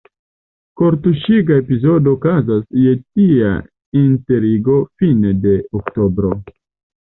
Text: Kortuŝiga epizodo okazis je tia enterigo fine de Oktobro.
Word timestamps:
Kortuŝiga 0.79 1.57
epizodo 1.63 2.13
okazis 2.17 2.63
je 2.85 2.93
tia 3.03 3.51
enterigo 4.01 4.79
fine 5.03 5.35
de 5.45 5.55
Oktobro. 5.83 6.35